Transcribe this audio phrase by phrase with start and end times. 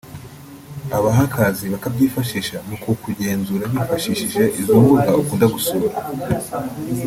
[0.97, 5.87] aba Hackers bakabyifashisha mu kukugenzura bifashishije izo mbuga ukunda gusura